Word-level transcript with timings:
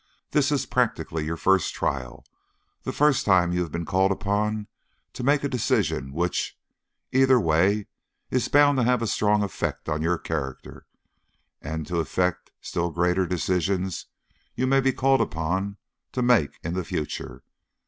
This 0.31 0.51
is 0.51 0.65
practically 0.65 1.25
your 1.25 1.37
first 1.37 1.75
trial, 1.75 2.25
the 2.81 2.91
first 2.91 3.23
time 3.23 3.53
you 3.53 3.61
have 3.61 3.71
been 3.71 3.85
called 3.85 4.11
upon 4.11 4.65
to 5.13 5.23
make 5.23 5.43
a 5.43 5.47
decision 5.47 6.11
which, 6.11 6.57
either 7.11 7.39
way, 7.39 7.85
is 8.31 8.47
bound 8.47 8.79
to 8.79 8.83
have 8.83 9.03
a 9.03 9.05
strong 9.05 9.43
effect 9.43 9.87
on 9.87 10.01
your 10.01 10.17
character, 10.17 10.87
and 11.61 11.85
to 11.85 11.99
affect 11.99 12.49
still 12.61 12.89
greater 12.89 13.27
decisions 13.27 14.07
you 14.55 14.65
may 14.65 14.81
be 14.81 14.91
called 14.91 15.21
upon 15.21 15.77
to 16.13 16.23
make 16.23 16.57
in 16.63 16.73
the 16.73 16.83
future. 16.83 17.43